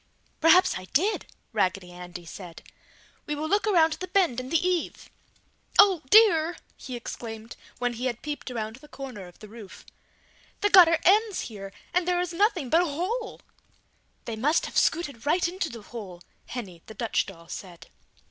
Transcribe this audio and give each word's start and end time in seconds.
"Perhaps 0.39 0.79
I 0.79 0.85
did!" 0.85 1.27
Raggedy 1.53 1.91
Andy 1.91 2.25
said, 2.25 2.63
"We 3.27 3.35
will 3.35 3.47
look 3.47 3.67
around 3.67 3.93
the 3.93 4.07
bend 4.07 4.39
in 4.39 4.49
the 4.49 4.57
eave!" 4.67 5.11
"Oh 5.77 6.01
dear!" 6.09 6.57
he 6.75 6.95
exclaimed 6.95 7.55
when 7.77 7.93
he 7.93 8.07
had 8.07 8.23
peeped 8.23 8.49
around 8.49 8.77
the 8.77 8.87
corner 8.87 9.27
of 9.27 9.37
the 9.37 9.47
roof, 9.47 9.85
"the 10.61 10.71
gutter 10.71 10.97
ends 11.03 11.41
here 11.41 11.71
and 11.93 12.07
there 12.07 12.19
is 12.19 12.33
nothing 12.33 12.67
but 12.71 12.81
a 12.81 12.85
hole!" 12.85 13.41
"They 14.25 14.35
must 14.35 14.65
have 14.65 14.75
scooted 14.75 15.27
right 15.27 15.47
into 15.47 15.69
the 15.69 15.83
hole," 15.83 16.21
Henny, 16.47 16.81
the 16.87 16.95
Dutch 16.95 17.27
doll 17.27 17.47
said. 17.47 17.85